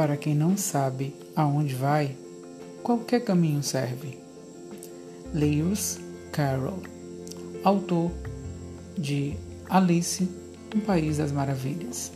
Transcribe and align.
Para 0.00 0.16
quem 0.16 0.34
não 0.34 0.56
sabe 0.56 1.14
aonde 1.36 1.74
vai, 1.74 2.16
qualquer 2.82 3.22
caminho 3.22 3.62
serve. 3.62 4.18
Lewis 5.34 6.00
Carroll, 6.32 6.82
autor 7.62 8.10
de 8.96 9.36
Alice 9.68 10.26
no 10.74 10.80
País 10.80 11.18
das 11.18 11.30
Maravilhas. 11.30 12.12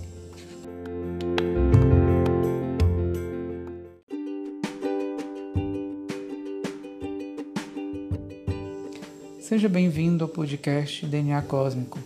Seja 9.40 9.68
bem-vindo 9.68 10.24
ao 10.24 10.30
podcast 10.30 11.04
DNA 11.04 11.42
Cósmico. 11.42 11.98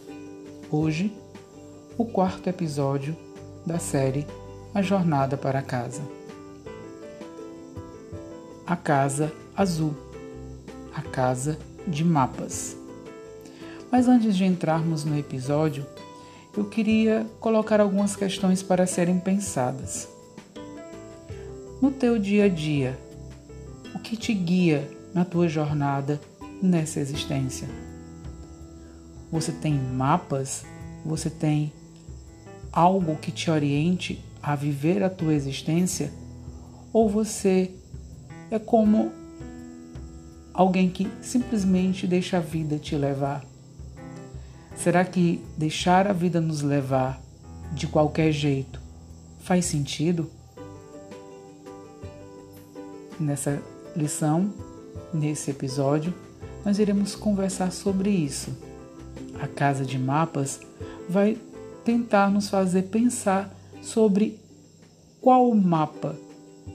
Hoje, 0.72 1.12
o 1.96 2.04
quarto 2.04 2.48
episódio 2.48 3.16
da 3.64 3.78
série 3.78 4.26
A 4.78 4.82
Jornada 4.82 5.36
para 5.36 5.60
Casa. 5.60 6.00
A 8.64 8.76
Casa 8.76 9.32
Azul, 9.56 9.92
a 10.94 11.02
Casa 11.02 11.58
de 11.84 12.04
Mapas. 12.04 12.76
Mas 13.90 14.06
antes 14.06 14.36
de 14.36 14.44
entrarmos 14.44 15.04
no 15.04 15.18
episódio, 15.18 15.84
eu 16.56 16.64
queria 16.66 17.26
colocar 17.40 17.80
algumas 17.80 18.14
questões 18.14 18.62
para 18.62 18.86
serem 18.86 19.18
pensadas. 19.18 20.08
No 21.82 21.90
teu 21.90 22.16
dia 22.16 22.44
a 22.44 22.48
dia, 22.48 22.96
o 23.96 23.98
que 23.98 24.16
te 24.16 24.32
guia 24.32 24.88
na 25.12 25.24
tua 25.24 25.48
jornada 25.48 26.20
nessa 26.62 27.00
existência. 27.00 27.68
Você 29.32 29.50
tem 29.50 29.74
mapas? 29.74 30.64
Você 31.04 31.28
tem 31.28 31.72
algo 32.70 33.16
que 33.16 33.32
te 33.32 33.50
oriente 33.50 34.24
a 34.42 34.54
viver 34.54 35.02
a 35.02 35.10
tua 35.10 35.34
existência? 35.34 36.12
Ou 36.92 37.08
você 37.08 37.70
é 38.50 38.58
como 38.58 39.12
alguém 40.52 40.88
que 40.88 41.10
simplesmente 41.20 42.06
deixa 42.06 42.38
a 42.38 42.40
vida 42.40 42.78
te 42.78 42.96
levar? 42.96 43.44
Será 44.76 45.04
que 45.04 45.44
deixar 45.56 46.06
a 46.06 46.12
vida 46.12 46.40
nos 46.40 46.62
levar 46.62 47.20
de 47.72 47.86
qualquer 47.86 48.32
jeito 48.32 48.80
faz 49.40 49.64
sentido? 49.64 50.30
Nessa 53.18 53.60
lição, 53.96 54.52
nesse 55.12 55.50
episódio, 55.50 56.14
nós 56.64 56.78
iremos 56.78 57.16
conversar 57.16 57.72
sobre 57.72 58.10
isso. 58.10 58.56
A 59.40 59.48
Casa 59.48 59.84
de 59.84 59.98
Mapas 59.98 60.60
vai 61.08 61.36
tentar 61.84 62.30
nos 62.30 62.48
fazer 62.48 62.82
pensar 62.84 63.52
sobre 63.88 64.38
qual 65.18 65.54
mapa 65.54 66.14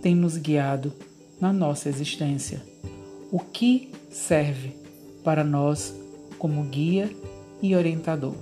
tem 0.02 0.16
nos 0.16 0.36
guiado 0.36 0.92
na 1.40 1.54
nossa 1.54 1.88
existência. 1.88 2.64
O 3.32 3.40
que 3.40 3.92
serve 4.10 4.76
para 5.24 5.44
nós 5.44 5.94
como 6.40 6.64
guia 6.64 7.16
e 7.62 7.76
orientador. 7.76 8.34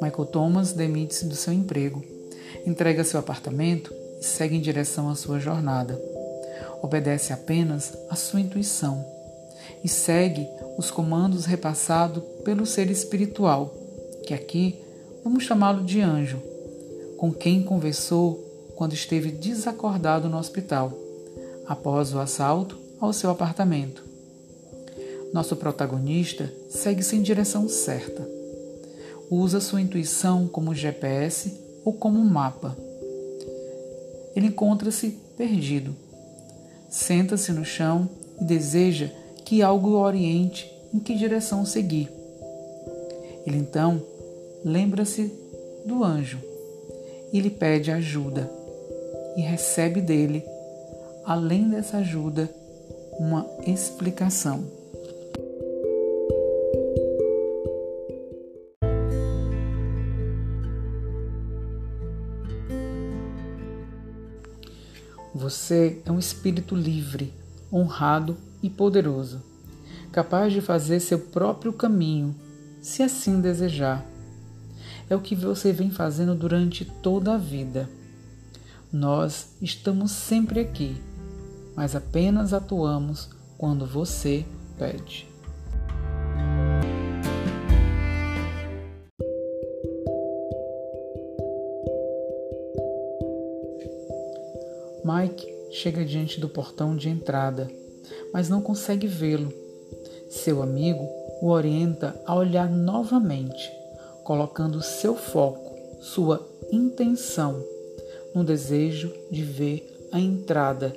Michael 0.00 0.26
Thomas 0.26 0.72
demite-se 0.72 1.26
do 1.26 1.34
seu 1.34 1.52
emprego, 1.52 2.02
entrega 2.66 3.04
seu 3.04 3.20
apartamento 3.20 3.92
e 4.20 4.24
segue 4.24 4.56
em 4.56 4.60
direção 4.60 5.10
à 5.10 5.14
sua 5.14 5.38
jornada. 5.38 6.13
Obedece 6.84 7.32
apenas 7.32 7.96
à 8.10 8.14
sua 8.14 8.42
intuição 8.42 9.02
e 9.82 9.88
segue 9.88 10.46
os 10.76 10.90
comandos 10.90 11.46
repassados 11.46 12.22
pelo 12.44 12.66
ser 12.66 12.90
espiritual, 12.90 13.74
que 14.26 14.34
aqui 14.34 14.78
vamos 15.24 15.44
chamá-lo 15.44 15.82
de 15.82 16.02
anjo, 16.02 16.42
com 17.16 17.32
quem 17.32 17.62
conversou 17.62 18.34
quando 18.76 18.92
esteve 18.92 19.30
desacordado 19.30 20.28
no 20.28 20.36
hospital, 20.36 20.92
após 21.66 22.12
o 22.12 22.18
assalto 22.18 22.78
ao 23.00 23.14
seu 23.14 23.30
apartamento. 23.30 24.04
Nosso 25.32 25.56
protagonista 25.56 26.52
segue-se 26.68 27.16
em 27.16 27.22
direção 27.22 27.66
certa 27.66 28.28
usa 29.30 29.58
sua 29.58 29.80
intuição 29.80 30.46
como 30.46 30.74
GPS 30.74 31.50
ou 31.82 31.94
como 31.94 32.22
mapa. 32.22 32.76
Ele 34.36 34.48
encontra-se 34.48 35.18
perdido. 35.34 36.03
Senta-se 36.94 37.50
no 37.50 37.64
chão 37.64 38.08
e 38.40 38.44
deseja 38.44 39.10
que 39.44 39.62
algo 39.62 39.90
o 39.90 40.00
oriente 40.00 40.72
em 40.94 41.00
que 41.00 41.16
direção 41.16 41.66
seguir. 41.66 42.08
Ele 43.44 43.56
então 43.56 44.00
lembra-se 44.64 45.24
do 45.84 46.04
anjo 46.04 46.38
e 47.32 47.40
lhe 47.40 47.50
pede 47.50 47.90
ajuda 47.90 48.48
e 49.36 49.40
recebe 49.40 50.00
dele, 50.00 50.44
além 51.24 51.68
dessa 51.68 51.96
ajuda, 51.96 52.48
uma 53.18 53.44
explicação. 53.66 54.64
Você 65.54 66.02
é 66.04 66.10
um 66.10 66.18
espírito 66.18 66.74
livre, 66.74 67.32
honrado 67.72 68.36
e 68.60 68.68
poderoso, 68.68 69.40
capaz 70.10 70.52
de 70.52 70.60
fazer 70.60 70.98
seu 70.98 71.16
próprio 71.16 71.72
caminho, 71.72 72.34
se 72.82 73.04
assim 73.04 73.40
desejar. 73.40 74.04
É 75.08 75.14
o 75.14 75.20
que 75.20 75.36
você 75.36 75.72
vem 75.72 75.92
fazendo 75.92 76.34
durante 76.34 76.84
toda 76.84 77.34
a 77.34 77.38
vida. 77.38 77.88
Nós 78.92 79.54
estamos 79.62 80.10
sempre 80.10 80.58
aqui, 80.58 81.00
mas 81.76 81.94
apenas 81.94 82.52
atuamos 82.52 83.30
quando 83.56 83.86
você 83.86 84.44
pede. 84.76 85.33
Chega 95.84 96.02
diante 96.02 96.40
do 96.40 96.48
portão 96.48 96.96
de 96.96 97.10
entrada, 97.10 97.70
mas 98.32 98.48
não 98.48 98.62
consegue 98.62 99.06
vê-lo. 99.06 99.52
Seu 100.30 100.62
amigo 100.62 101.06
o 101.42 101.48
orienta 101.48 102.18
a 102.24 102.34
olhar 102.34 102.70
novamente, 102.70 103.70
colocando 104.22 104.80
seu 104.80 105.14
foco, 105.14 105.76
sua 106.00 106.42
intenção, 106.72 107.62
no 108.34 108.42
desejo 108.42 109.12
de 109.30 109.42
ver 109.42 110.08
a 110.10 110.18
entrada 110.18 110.96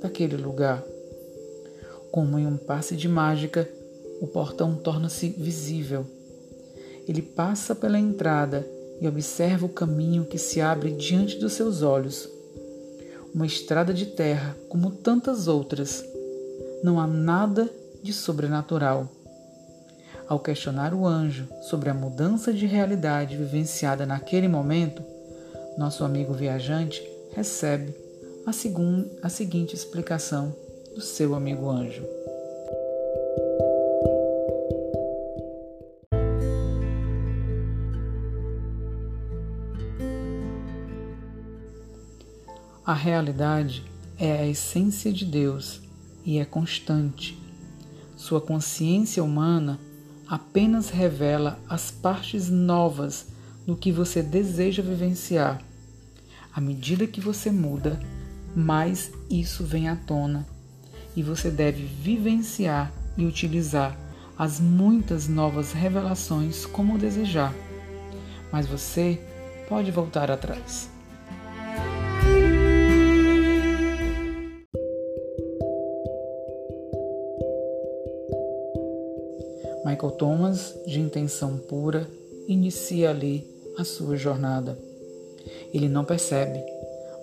daquele 0.00 0.36
lugar. 0.36 0.80
Como 2.12 2.38
em 2.38 2.46
um 2.46 2.56
passe 2.56 2.94
de 2.94 3.08
mágica, 3.08 3.68
o 4.20 4.28
portão 4.28 4.76
torna-se 4.76 5.28
visível. 5.30 6.06
Ele 7.08 7.20
passa 7.20 7.74
pela 7.74 7.98
entrada 7.98 8.64
e 9.00 9.08
observa 9.08 9.66
o 9.66 9.70
caminho 9.70 10.24
que 10.24 10.38
se 10.38 10.60
abre 10.60 10.92
diante 10.92 11.36
dos 11.36 11.54
seus 11.54 11.82
olhos 11.82 12.38
uma 13.34 13.46
estrada 13.46 13.92
de 13.92 14.06
terra 14.06 14.56
como 14.68 14.90
tantas 14.90 15.48
outras. 15.48 16.04
Não 16.82 16.98
há 16.98 17.06
nada 17.06 17.68
de 18.02 18.12
sobrenatural. 18.12 19.08
Ao 20.28 20.38
questionar 20.38 20.94
o 20.94 21.06
anjo 21.06 21.48
sobre 21.62 21.90
a 21.90 21.94
mudança 21.94 22.52
de 22.52 22.66
realidade 22.66 23.36
vivenciada 23.36 24.06
naquele 24.06 24.48
momento, 24.48 25.02
nosso 25.76 26.04
amigo 26.04 26.32
viajante 26.32 27.02
recebe 27.32 27.94
a, 28.46 28.52
segun, 28.52 29.04
a 29.22 29.28
seguinte 29.28 29.74
explicação 29.74 30.54
do 30.94 31.00
seu 31.00 31.34
amigo 31.34 31.68
anjo. 31.68 32.04
A 42.90 42.92
realidade 42.92 43.84
é 44.18 44.32
a 44.32 44.46
essência 44.48 45.12
de 45.12 45.24
Deus 45.24 45.80
e 46.26 46.40
é 46.40 46.44
constante. 46.44 47.40
Sua 48.16 48.40
consciência 48.40 49.22
humana 49.22 49.78
apenas 50.26 50.90
revela 50.90 51.60
as 51.68 51.92
partes 51.92 52.50
novas 52.50 53.28
do 53.64 53.76
que 53.76 53.92
você 53.92 54.24
deseja 54.24 54.82
vivenciar. 54.82 55.62
À 56.52 56.60
medida 56.60 57.06
que 57.06 57.20
você 57.20 57.52
muda, 57.52 58.00
mais 58.56 59.12
isso 59.30 59.62
vem 59.62 59.88
à 59.88 59.94
tona 59.94 60.44
e 61.14 61.22
você 61.22 61.48
deve 61.48 61.84
vivenciar 61.84 62.92
e 63.16 63.24
utilizar 63.24 63.96
as 64.36 64.58
muitas 64.58 65.28
novas 65.28 65.70
revelações 65.70 66.66
como 66.66 66.98
desejar. 66.98 67.54
Mas 68.50 68.66
você 68.66 69.24
pode 69.68 69.92
voltar 69.92 70.28
atrás. 70.28 70.90
Michael 80.00 80.16
Thomas, 80.16 80.74
de 80.86 80.98
intenção 80.98 81.58
pura, 81.58 82.08
inicia 82.48 83.10
ali 83.10 83.46
a 83.76 83.84
sua 83.84 84.16
jornada. 84.16 84.78
Ele 85.74 85.90
não 85.90 86.06
percebe, 86.06 86.58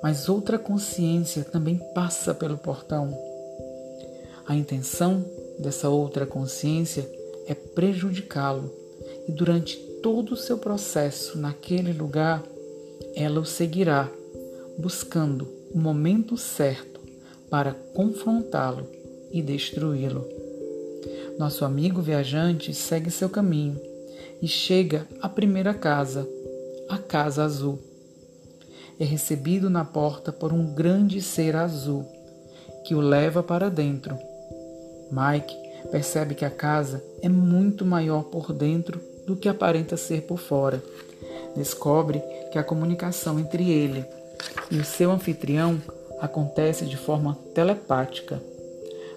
mas 0.04 0.30
outra 0.30 0.60
consciência 0.60 1.44
também 1.44 1.82
passa 1.96 2.36
pelo 2.36 2.56
portão. 2.56 3.18
A 4.46 4.56
intenção 4.56 5.26
dessa 5.58 5.90
outra 5.90 6.28
consciência 6.28 7.10
é 7.48 7.56
prejudicá-lo, 7.56 8.72
e 9.28 9.32
durante 9.32 9.76
todo 10.04 10.34
o 10.34 10.38
seu 10.38 10.60
processo 10.60 11.36
naquele 11.36 11.92
lugar, 11.92 12.44
ela 13.16 13.40
o 13.40 13.46
seguirá, 13.46 14.08
buscando 14.78 15.48
o 15.74 15.80
momento 15.80 16.38
certo 16.38 17.00
para 17.50 17.74
confrontá-lo 17.96 18.86
e 19.32 19.42
destruí-lo. 19.42 20.47
Nosso 21.38 21.64
amigo 21.64 22.02
viajante 22.02 22.74
segue 22.74 23.12
seu 23.12 23.30
caminho 23.30 23.80
e 24.42 24.48
chega 24.48 25.08
à 25.22 25.30
primeira 25.30 25.74
casa, 25.74 26.28
a 26.90 26.98
Casa 26.98 27.44
Azul. 27.44 27.80
É 29.00 29.06
recebido 29.06 29.70
na 29.70 29.86
porta 29.86 30.32
por 30.32 30.52
um 30.52 30.74
grande 30.74 31.22
ser 31.22 31.56
azul 31.56 32.06
que 32.84 32.96
o 32.96 33.00
leva 33.00 33.44
para 33.44 33.70
dentro. 33.70 34.18
Mike 35.12 35.56
percebe 35.92 36.34
que 36.34 36.44
a 36.44 36.50
casa 36.50 37.04
é 37.22 37.30
muito 37.30 37.86
maior 37.86 38.24
por 38.24 38.52
dentro 38.52 39.00
do 39.28 39.36
que 39.36 39.48
aparenta 39.48 39.96
ser 39.96 40.22
por 40.24 40.40
fora. 40.40 40.84
Descobre 41.56 42.20
que 42.52 42.58
a 42.58 42.64
comunicação 42.64 43.40
entre 43.40 43.70
ele 43.70 44.04
e 44.72 44.78
o 44.80 44.84
seu 44.84 45.12
anfitrião 45.12 45.80
acontece 46.20 46.86
de 46.86 46.98
forma 46.98 47.38
telepática. 47.54 48.42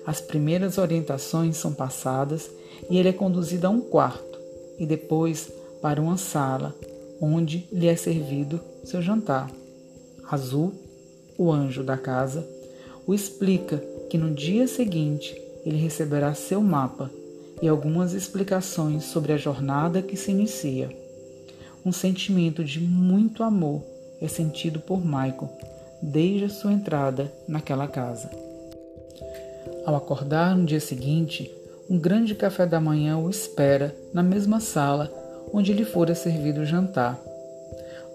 As 0.07 0.21
primeiras 0.21 0.79
orientações 0.79 1.57
são 1.57 1.73
passadas 1.73 2.51
e 2.89 2.99
ele 2.99 3.09
é 3.09 3.13
conduzido 3.13 3.67
a 3.67 3.71
um 3.71 3.81
quarto 3.81 4.39
e 4.79 4.87
depois 4.87 5.51
para 5.83 6.01
uma 6.01 6.17
sala 6.17 6.75
onde 7.21 7.69
lhe 7.71 7.87
é 7.87 7.95
servido 7.95 8.61
seu 8.83 9.03
jantar. 9.03 9.51
Azul, 10.31 10.73
o 11.37 11.53
anjo 11.53 11.83
da 11.83 11.97
casa, 11.97 12.49
o 13.07 13.15
explica 13.15 13.79
que 14.09 14.17
no 14.17 14.33
dia 14.33 14.67
seguinte 14.67 15.35
ele 15.65 15.77
receberá 15.77 16.33
seu 16.35 16.63
mapa 16.63 17.11
e 17.61 17.69
algumas 17.69 18.15
explicações 18.15 19.05
sobre 19.05 19.33
a 19.33 19.37
jornada 19.37 20.01
que 20.01 20.17
se 20.17 20.31
inicia. 20.31 20.91
Um 21.85 21.93
sentimento 21.93 22.65
de 22.65 22.81
muito 22.81 23.43
amor 23.43 23.83
é 24.21 24.29
sentido 24.29 24.81
por 24.81 25.05
Michael 25.05 25.51
desde 26.03 26.47
a 26.47 26.49
sua 26.49 26.73
entrada 26.73 27.33
naquela 27.47 27.87
casa. 27.87 28.50
Ao 29.91 29.97
acordar 29.97 30.57
no 30.57 30.65
dia 30.65 30.79
seguinte, 30.79 31.53
um 31.91 31.99
grande 31.99 32.33
café 32.33 32.65
da 32.65 32.81
manhã 32.81 33.19
o 33.19 33.29
espera 33.29 33.93
na 34.15 34.23
mesma 34.23 34.61
sala 34.61 35.13
onde 35.53 35.73
lhe 35.73 35.85
fora 35.85 36.15
servido 36.15 36.61
o 36.61 36.65
jantar. 36.65 37.21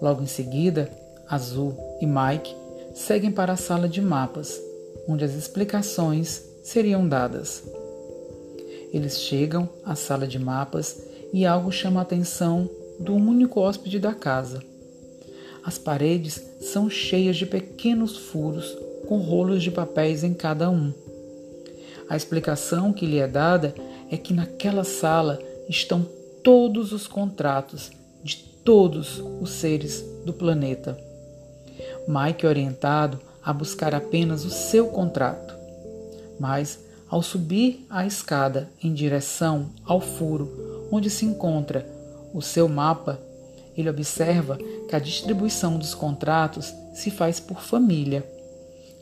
Logo 0.00 0.22
em 0.22 0.26
seguida, 0.26 0.90
Azul 1.28 1.76
e 2.00 2.06
Mike 2.06 2.56
seguem 2.94 3.30
para 3.30 3.52
a 3.52 3.58
sala 3.58 3.90
de 3.90 4.00
mapas, 4.00 4.58
onde 5.06 5.22
as 5.22 5.34
explicações 5.34 6.42
seriam 6.64 7.06
dadas. 7.06 7.62
Eles 8.90 9.20
chegam 9.20 9.68
à 9.84 9.94
sala 9.94 10.26
de 10.26 10.38
mapas 10.38 10.98
e 11.30 11.44
algo 11.44 11.70
chama 11.70 12.00
a 12.00 12.04
atenção 12.04 12.70
do 12.98 13.12
único 13.12 13.60
hóspede 13.60 13.98
da 13.98 14.14
casa. 14.14 14.62
As 15.62 15.76
paredes 15.76 16.42
são 16.58 16.88
cheias 16.88 17.36
de 17.36 17.44
pequenos 17.44 18.16
furos 18.16 18.74
com 19.06 19.18
rolos 19.18 19.62
de 19.62 19.70
papéis 19.70 20.24
em 20.24 20.32
cada 20.32 20.70
um. 20.70 21.04
A 22.08 22.16
explicação 22.16 22.92
que 22.92 23.06
lhe 23.06 23.18
é 23.18 23.26
dada 23.26 23.74
é 24.10 24.16
que 24.16 24.32
naquela 24.32 24.84
sala 24.84 25.38
estão 25.68 26.06
todos 26.42 26.92
os 26.92 27.06
contratos 27.06 27.90
de 28.22 28.36
todos 28.64 29.22
os 29.40 29.50
seres 29.50 30.04
do 30.24 30.32
planeta. 30.32 30.96
Mike 32.06 32.46
é 32.46 32.48
orientado 32.48 33.18
a 33.42 33.52
buscar 33.52 33.94
apenas 33.94 34.44
o 34.44 34.50
seu 34.50 34.88
contrato, 34.88 35.54
mas 36.38 36.78
ao 37.08 37.22
subir 37.22 37.86
a 37.88 38.06
escada 38.06 38.68
em 38.82 38.92
direção 38.92 39.70
ao 39.84 40.00
furo 40.00 40.88
onde 40.90 41.10
se 41.10 41.24
encontra 41.24 41.86
o 42.32 42.40
seu 42.40 42.68
mapa, 42.68 43.20
ele 43.76 43.90
observa 43.90 44.58
que 44.88 44.96
a 44.96 44.98
distribuição 44.98 45.78
dos 45.78 45.94
contratos 45.94 46.72
se 46.94 47.10
faz 47.10 47.38
por 47.38 47.60
família. 47.60 48.24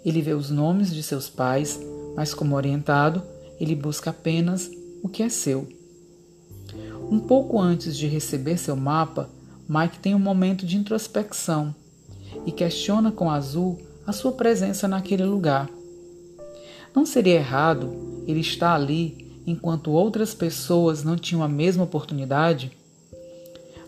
Ele 0.05 0.21
vê 0.21 0.35
os 0.35 0.51
nomes 0.51 0.93
de 0.93 1.03
seus 1.03 1.29
pais, 1.29 1.81
mas, 2.17 2.35
como 2.35 2.57
orientado, 2.57 3.23
ele 3.59 3.75
busca 3.75 4.11
apenas 4.11 4.71
o 5.03 5.09
que 5.09 5.23
é 5.23 5.29
seu. 5.29 5.69
Um 7.11 7.21
pouco 7.21 7.61
antes 7.61 7.97
de 7.97 8.07
receber 8.07 8.59
seu 8.59 8.77
mapa, 8.77 9.29
Mike 9.69 9.99
tem 9.99 10.15
um 10.15 10.19
momento 10.19 10.67
de 10.67 10.77
introspecção 10.77 11.75
e 12.47 12.53
questiona 12.53 13.13
com 13.13 13.31
Azul 13.31 13.79
a 14.07 14.13
sua 14.13 14.33
presença 14.33 14.87
naquele 14.87 15.25
lugar. 15.25 15.71
Não 16.95 17.05
seria 17.05 17.35
errado 17.35 18.23
ele 18.27 18.41
estar 18.41 18.75
ali 18.75 19.43
enquanto 19.47 19.91
outras 19.91 20.35
pessoas 20.35 21.03
não 21.03 21.17
tinham 21.17 21.43
a 21.43 21.49
mesma 21.49 21.85
oportunidade? 21.85 22.73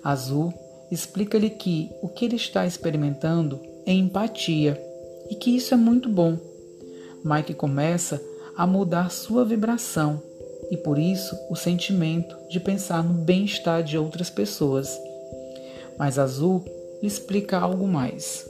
Azul 0.02 0.52
explica-lhe 0.90 1.50
que 1.50 1.90
o 2.02 2.08
que 2.08 2.24
ele 2.24 2.36
está 2.36 2.66
experimentando 2.66 3.60
é 3.84 3.92
empatia 3.92 4.80
e 5.30 5.34
que 5.34 5.56
isso 5.56 5.74
é 5.74 5.76
muito 5.76 6.08
bom. 6.08 6.38
Mike 7.26 7.54
começa 7.54 8.22
a 8.56 8.66
mudar 8.66 9.10
sua 9.10 9.44
vibração 9.44 10.22
e 10.70 10.76
por 10.76 10.96
isso 10.96 11.36
o 11.50 11.56
sentimento 11.56 12.36
de 12.48 12.60
pensar 12.60 13.02
no 13.02 13.14
bem-estar 13.14 13.82
de 13.82 13.98
outras 13.98 14.30
pessoas. 14.30 14.96
Mas 15.98 16.20
Azul 16.20 16.64
explica 17.02 17.58
algo 17.58 17.88
mais. 17.88 18.48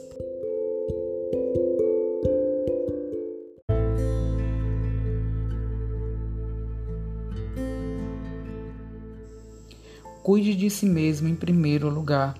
cuide 10.27 10.53
de 10.53 10.69
si 10.69 10.85
mesmo 10.85 11.29
em 11.29 11.35
primeiro 11.35 11.89
lugar, 11.89 12.37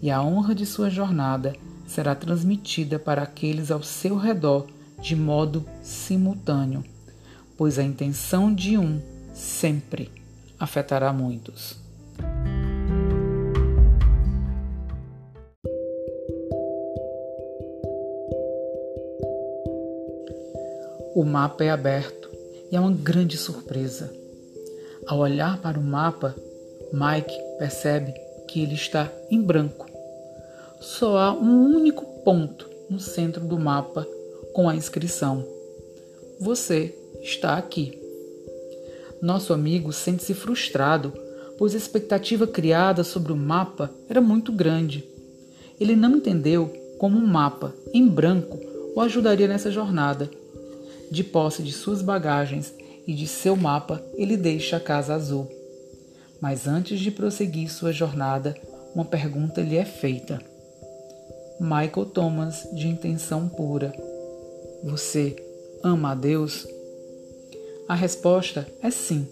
e 0.00 0.10
a 0.10 0.22
honra 0.22 0.54
de 0.54 0.64
sua 0.64 0.88
jornada 0.88 1.54
será 1.86 2.14
transmitida 2.14 2.98
para 2.98 3.20
aqueles 3.20 3.70
ao 3.70 3.82
seu 3.82 4.16
redor 4.16 4.66
de 5.02 5.16
modo 5.16 5.66
simultâneo, 5.82 6.84
pois 7.58 7.76
a 7.78 7.82
intenção 7.82 8.54
de 8.54 8.78
um 8.78 9.02
sempre 9.34 10.08
afetará 10.58 11.12
muitos. 11.12 11.76
O 21.14 21.24
mapa 21.24 21.64
é 21.64 21.70
aberto 21.70 22.30
e 22.70 22.76
é 22.76 22.80
uma 22.80 22.92
grande 22.92 23.36
surpresa. 23.36 24.10
Ao 25.06 25.18
olhar 25.18 25.58
para 25.58 25.78
o 25.78 25.82
mapa, 25.82 26.34
Mike 26.92 27.36
percebe 27.58 28.14
que 28.48 28.62
ele 28.62 28.74
está 28.74 29.10
em 29.30 29.42
branco. 29.42 29.86
Só 30.80 31.18
há 31.18 31.32
um 31.32 31.74
único 31.74 32.04
ponto 32.22 32.70
no 32.88 32.98
centro 32.98 33.44
do 33.44 33.58
mapa 33.58 34.06
com 34.52 34.68
a 34.68 34.74
inscrição: 34.74 35.46
Você 36.40 36.94
está 37.22 37.56
aqui. 37.56 37.98
Nosso 39.20 39.52
amigo 39.52 39.92
sente-se 39.92 40.34
frustrado, 40.34 41.12
pois 41.58 41.74
a 41.74 41.78
expectativa 41.78 42.46
criada 42.46 43.04
sobre 43.04 43.32
o 43.32 43.36
mapa 43.36 43.90
era 44.08 44.20
muito 44.20 44.50
grande. 44.52 45.04
Ele 45.80 45.94
não 45.94 46.16
entendeu 46.16 46.72
como 46.98 47.18
um 47.18 47.26
mapa 47.26 47.74
em 47.92 48.06
branco 48.06 48.58
o 48.94 49.00
ajudaria 49.00 49.48
nessa 49.48 49.70
jornada. 49.70 50.30
De 51.10 51.22
posse 51.22 51.62
de 51.62 51.72
suas 51.72 52.02
bagagens 52.02 52.72
e 53.06 53.14
de 53.14 53.26
seu 53.26 53.56
mapa, 53.56 54.02
ele 54.14 54.36
deixa 54.36 54.76
a 54.76 54.80
Casa 54.80 55.14
Azul. 55.14 55.48
Mas 56.40 56.66
antes 56.66 56.98
de 56.98 57.10
prosseguir 57.10 57.70
sua 57.70 57.92
jornada, 57.92 58.54
uma 58.94 59.04
pergunta 59.04 59.60
lhe 59.60 59.76
é 59.76 59.84
feita. 59.84 60.40
Michael 61.60 62.06
Thomas, 62.06 62.66
de 62.72 62.88
intenção 62.88 63.48
pura: 63.48 63.92
Você 64.84 65.36
ama 65.82 66.10
a 66.10 66.14
Deus? 66.14 66.66
A 67.88 67.94
resposta 67.94 68.66
é 68.82 68.90
sim, 68.90 69.28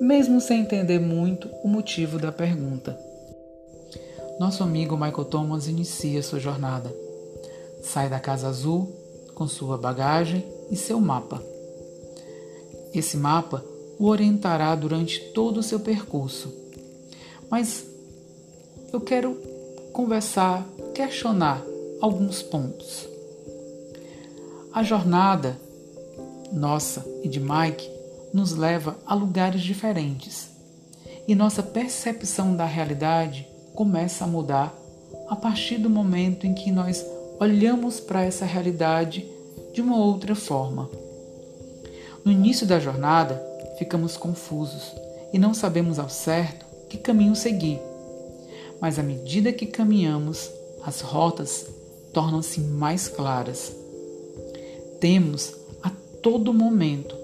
mesmo 0.00 0.40
sem 0.40 0.60
entender 0.60 0.98
muito 0.98 1.48
o 1.62 1.68
motivo 1.68 2.18
da 2.18 2.30
pergunta. 2.30 2.98
Nosso 4.38 4.62
amigo 4.62 4.94
Michael 4.94 5.24
Thomas 5.24 5.66
inicia 5.66 6.22
sua 6.22 6.38
jornada. 6.38 6.94
Sai 7.82 8.10
da 8.10 8.20
Casa 8.20 8.48
Azul 8.48 8.92
com 9.34 9.48
sua 9.48 9.78
bagagem 9.78 10.44
e 10.70 10.76
seu 10.76 11.00
mapa. 11.00 11.42
Esse 12.92 13.16
mapa 13.16 13.64
o 13.98 14.06
orientará 14.06 14.74
durante 14.74 15.20
todo 15.32 15.58
o 15.58 15.62
seu 15.62 15.80
percurso. 15.80 16.52
Mas 17.50 17.86
eu 18.92 19.00
quero 19.00 19.34
conversar, 19.92 20.66
questionar 20.94 21.64
alguns 22.00 22.42
pontos. 22.42 23.15
A 24.76 24.82
jornada 24.82 25.58
nossa 26.52 27.02
e 27.22 27.28
de 27.30 27.40
Mike 27.40 27.90
nos 28.30 28.52
leva 28.52 28.94
a 29.06 29.14
lugares 29.14 29.62
diferentes, 29.62 30.50
e 31.26 31.34
nossa 31.34 31.62
percepção 31.62 32.54
da 32.54 32.66
realidade 32.66 33.48
começa 33.74 34.24
a 34.24 34.28
mudar 34.28 34.74
a 35.30 35.34
partir 35.34 35.78
do 35.78 35.88
momento 35.88 36.46
em 36.46 36.52
que 36.52 36.70
nós 36.70 37.02
olhamos 37.40 38.00
para 38.00 38.22
essa 38.22 38.44
realidade 38.44 39.26
de 39.72 39.80
uma 39.80 39.96
outra 39.96 40.34
forma. 40.34 40.90
No 42.22 42.30
início 42.30 42.66
da 42.66 42.78
jornada, 42.78 43.42
ficamos 43.78 44.18
confusos 44.18 44.92
e 45.32 45.38
não 45.38 45.54
sabemos 45.54 45.98
ao 45.98 46.10
certo 46.10 46.66
que 46.90 46.98
caminho 46.98 47.34
seguir. 47.34 47.80
Mas 48.78 48.98
à 48.98 49.02
medida 49.02 49.54
que 49.54 49.64
caminhamos, 49.64 50.50
as 50.84 51.00
rotas 51.00 51.64
tornam-se 52.12 52.60
mais 52.60 53.08
claras. 53.08 53.85
Temos 55.00 55.54
a 55.82 55.90
todo 56.22 56.54
momento 56.54 57.14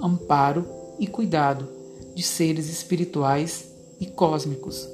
amparo 0.00 0.66
e 0.98 1.06
cuidado 1.06 1.68
de 2.14 2.22
seres 2.22 2.68
espirituais 2.68 3.72
e 4.00 4.06
cósmicos. 4.06 4.88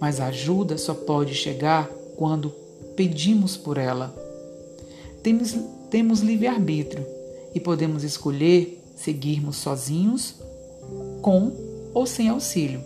Mas 0.00 0.20
a 0.20 0.26
ajuda 0.26 0.76
só 0.76 0.94
pode 0.94 1.34
chegar 1.34 1.88
quando 2.16 2.50
pedimos 2.94 3.56
por 3.56 3.78
ela. 3.78 4.14
Temos, 5.22 5.56
temos 5.90 6.20
livre-arbítrio 6.20 7.06
e 7.54 7.60
podemos 7.60 8.04
escolher 8.04 8.82
seguirmos 8.96 9.56
sozinhos, 9.56 10.34
com 11.22 11.52
ou 11.94 12.06
sem 12.06 12.28
auxílio. 12.28 12.82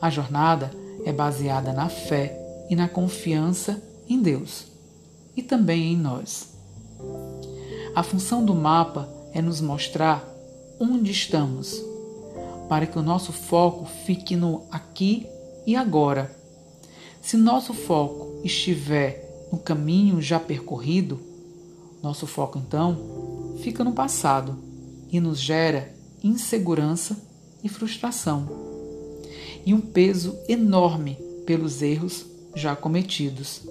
A 0.00 0.08
jornada 0.08 0.70
é 1.04 1.12
baseada 1.12 1.72
na 1.72 1.88
fé 1.88 2.38
e 2.70 2.76
na 2.76 2.88
confiança 2.88 3.82
em 4.08 4.20
Deus 4.20 4.66
e 5.36 5.42
também 5.42 5.92
em 5.92 5.96
nós. 5.96 6.48
A 7.94 8.04
função 8.04 8.44
do 8.44 8.54
mapa 8.54 9.08
é 9.32 9.42
nos 9.42 9.60
mostrar 9.60 10.24
onde 10.78 11.10
estamos, 11.10 11.82
para 12.68 12.86
que 12.86 12.98
o 12.98 13.02
nosso 13.02 13.32
foco 13.32 13.84
fique 14.06 14.36
no 14.36 14.62
aqui 14.70 15.26
e 15.66 15.74
agora. 15.74 16.34
Se 17.20 17.36
nosso 17.36 17.74
foco 17.74 18.40
estiver 18.44 19.48
no 19.52 19.58
caminho 19.58 20.22
já 20.22 20.38
percorrido, 20.38 21.20
nosso 22.00 22.26
foco 22.26 22.58
então 22.58 23.56
fica 23.60 23.82
no 23.82 23.92
passado 23.92 24.56
e 25.10 25.18
nos 25.18 25.40
gera 25.40 25.92
insegurança 26.22 27.20
e 27.62 27.68
frustração, 27.68 28.48
e 29.66 29.74
um 29.74 29.80
peso 29.80 30.38
enorme 30.48 31.18
pelos 31.44 31.82
erros 31.82 32.24
já 32.54 32.76
cometidos. 32.76 33.62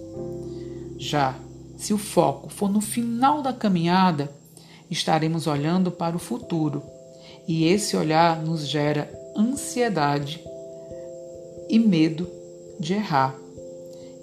Já 0.98 1.40
se 1.80 1.94
o 1.94 1.98
foco 1.98 2.50
for 2.50 2.70
no 2.70 2.82
final 2.82 3.42
da 3.42 3.54
caminhada, 3.54 4.30
estaremos 4.92 5.48
olhando 5.48 5.90
para 5.90 6.14
o 6.14 6.20
futuro 6.20 6.84
e 7.48 7.64
esse 7.64 7.96
olhar 7.96 8.44
nos 8.44 8.68
gera 8.68 9.10
ansiedade 9.36 10.44
e 11.70 11.80
medo 11.80 12.28
de 12.78 12.96
errar. 12.96 13.34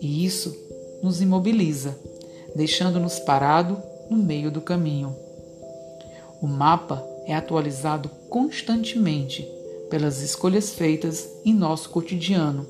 E 0.03 0.25
isso 0.25 0.55
nos 1.03 1.23
imobiliza, 1.23 1.99
deixando-nos 2.55 3.19
parado 3.21 3.81
no 4.11 4.19
meio 4.19 4.51
do 4.51 4.61
caminho. 4.61 5.17
O 6.43 6.47
mapa 6.47 7.03
é 7.25 7.35
atualizado 7.35 8.11
constantemente 8.29 9.49
pelas 9.89 10.21
escolhas 10.21 10.75
feitas 10.75 11.27
em 11.43 11.55
nosso 11.55 11.89
cotidiano. 11.89 12.67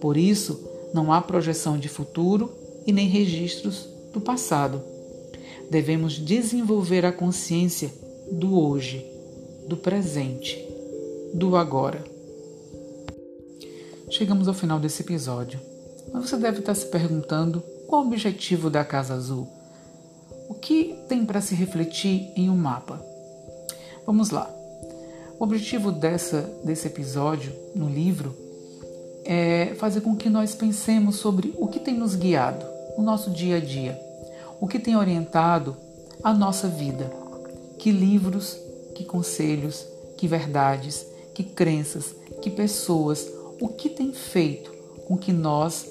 Por 0.00 0.16
isso, 0.16 0.62
não 0.94 1.12
há 1.12 1.20
projeção 1.20 1.76
de 1.76 1.88
futuro 1.88 2.52
e 2.86 2.92
nem 2.92 3.08
registros 3.08 3.95
do 4.16 4.20
passado 4.22 4.82
devemos 5.70 6.14
desenvolver 6.14 7.04
a 7.04 7.12
consciência 7.12 7.92
do 8.32 8.58
hoje, 8.58 9.04
do 9.68 9.76
presente, 9.76 10.58
do 11.34 11.54
agora. 11.54 12.02
Chegamos 14.08 14.48
ao 14.48 14.54
final 14.54 14.80
desse 14.80 15.02
episódio, 15.02 15.60
mas 16.14 16.30
você 16.30 16.36
deve 16.38 16.60
estar 16.60 16.74
se 16.74 16.86
perguntando 16.86 17.60
qual 17.86 18.02
o 18.02 18.06
objetivo 18.06 18.70
da 18.70 18.82
Casa 18.84 19.12
Azul. 19.12 19.46
O 20.48 20.54
que 20.54 20.96
tem 21.08 21.26
para 21.26 21.42
se 21.42 21.54
refletir 21.54 22.32
em 22.36 22.48
um 22.48 22.56
mapa? 22.56 23.04
Vamos 24.06 24.30
lá. 24.30 24.48
O 25.38 25.44
objetivo 25.44 25.92
dessa, 25.92 26.40
desse 26.64 26.86
episódio 26.86 27.52
no 27.74 27.90
livro 27.90 28.34
é 29.26 29.74
fazer 29.74 30.00
com 30.00 30.16
que 30.16 30.30
nós 30.30 30.54
pensemos 30.54 31.16
sobre 31.16 31.52
o 31.58 31.68
que 31.68 31.80
tem 31.80 31.94
nos 31.94 32.14
guiado 32.14 32.64
no 32.96 33.04
nosso 33.04 33.30
dia 33.30 33.56
a 33.56 33.60
dia 33.60 34.05
o 34.60 34.66
que 34.66 34.78
tem 34.78 34.96
orientado 34.96 35.76
a 36.22 36.32
nossa 36.32 36.68
vida. 36.68 37.10
Que 37.78 37.90
livros, 37.90 38.56
que 38.94 39.04
conselhos, 39.04 39.86
que 40.16 40.26
verdades, 40.26 41.06
que 41.34 41.44
crenças, 41.44 42.14
que 42.40 42.50
pessoas, 42.50 43.28
o 43.60 43.68
que 43.68 43.88
tem 43.88 44.12
feito 44.12 44.72
com 45.06 45.16
que 45.16 45.32
nós 45.32 45.86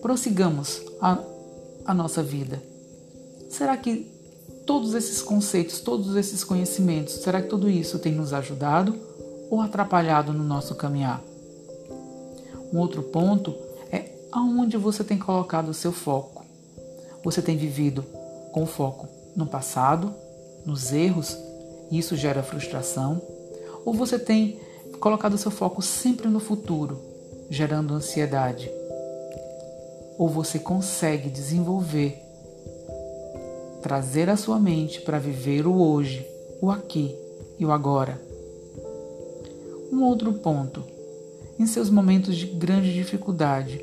prossigamos 0.00 0.82
a, 1.00 1.18
a 1.84 1.94
nossa 1.94 2.22
vida? 2.22 2.62
Será 3.48 3.76
que 3.76 4.12
todos 4.66 4.94
esses 4.94 5.22
conceitos, 5.22 5.80
todos 5.80 6.16
esses 6.16 6.42
conhecimentos, 6.42 7.14
será 7.14 7.40
que 7.40 7.48
tudo 7.48 7.68
isso 7.68 7.98
tem 7.98 8.12
nos 8.12 8.32
ajudado 8.32 8.94
ou 9.50 9.60
atrapalhado 9.60 10.32
no 10.32 10.44
nosso 10.44 10.74
caminhar? 10.74 11.22
Um 12.72 12.78
outro 12.78 13.02
ponto 13.02 13.54
é 13.92 14.10
aonde 14.32 14.76
você 14.76 15.04
tem 15.04 15.18
colocado 15.18 15.68
o 15.68 15.74
seu 15.74 15.92
foco. 15.92 16.33
Você 17.24 17.40
tem 17.40 17.56
vivido 17.56 18.04
com 18.52 18.66
foco 18.66 19.08
no 19.34 19.46
passado, 19.46 20.14
nos 20.66 20.92
erros, 20.92 21.36
e 21.90 21.98
isso 21.98 22.16
gera 22.16 22.42
frustração? 22.42 23.20
Ou 23.84 23.94
você 23.94 24.18
tem 24.18 24.60
colocado 25.00 25.38
seu 25.38 25.50
foco 25.50 25.80
sempre 25.80 26.28
no 26.28 26.38
futuro, 26.38 27.00
gerando 27.48 27.94
ansiedade? 27.94 28.70
Ou 30.18 30.28
você 30.28 30.58
consegue 30.58 31.30
desenvolver, 31.30 32.22
trazer 33.82 34.28
a 34.28 34.36
sua 34.36 34.58
mente 34.58 35.00
para 35.00 35.18
viver 35.18 35.66
o 35.66 35.74
hoje, 35.74 36.26
o 36.60 36.70
aqui 36.70 37.16
e 37.58 37.64
o 37.64 37.72
agora? 37.72 38.20
Um 39.90 40.02
outro 40.02 40.32
ponto. 40.34 40.84
Em 41.58 41.66
seus 41.66 41.88
momentos 41.88 42.36
de 42.36 42.46
grande 42.46 42.92
dificuldade, 42.92 43.82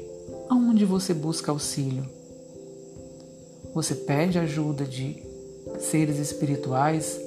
aonde 0.50 0.86
você 0.86 1.14
busca 1.14 1.52
auxílio? 1.52 2.21
Você 3.74 3.96
pede 3.96 4.38
ajuda 4.38 4.86
de 4.86 5.24
seres 5.80 6.18
espirituais, 6.18 7.20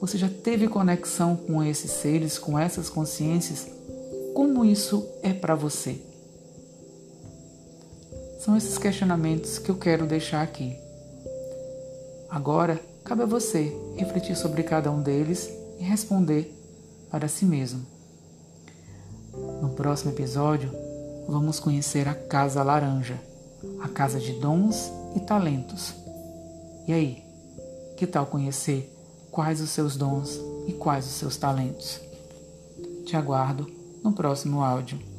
você 0.00 0.16
já 0.16 0.28
teve 0.28 0.68
conexão 0.68 1.36
com 1.36 1.62
esses 1.62 1.90
seres, 1.90 2.38
com 2.38 2.58
essas 2.58 2.88
consciências? 2.88 3.66
Como 4.34 4.64
isso 4.64 5.06
é 5.22 5.32
para 5.32 5.54
você? 5.54 6.00
São 8.40 8.56
esses 8.56 8.78
questionamentos 8.78 9.58
que 9.58 9.70
eu 9.70 9.76
quero 9.76 10.06
deixar 10.06 10.42
aqui. 10.42 10.74
Agora, 12.30 12.80
cabe 13.04 13.22
a 13.22 13.26
você 13.26 13.76
refletir 13.96 14.36
sobre 14.36 14.62
cada 14.62 14.90
um 14.90 15.02
deles 15.02 15.50
e 15.78 15.82
responder 15.82 16.56
para 17.10 17.28
si 17.28 17.44
mesmo. 17.44 17.84
No 19.60 19.70
próximo 19.70 20.12
episódio, 20.12 20.70
vamos 21.28 21.60
conhecer 21.60 22.08
a 22.08 22.14
Casa 22.14 22.62
Laranja, 22.62 23.20
a 23.82 23.88
casa 23.88 24.18
de 24.18 24.32
dons 24.32 24.90
e 25.14 25.20
talentos. 25.20 25.94
E 26.86 26.92
aí, 26.92 27.24
que 27.96 28.06
tal 28.06 28.26
conhecer 28.26 28.92
quais 29.30 29.60
os 29.60 29.70
seus 29.70 29.96
dons 29.96 30.38
e 30.66 30.72
quais 30.72 31.06
os 31.06 31.12
seus 31.12 31.36
talentos? 31.36 32.00
Te 33.04 33.16
aguardo 33.16 33.70
no 34.02 34.12
próximo 34.12 34.62
áudio. 34.62 35.09